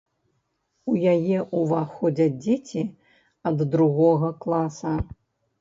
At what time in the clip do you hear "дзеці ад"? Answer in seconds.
2.45-3.57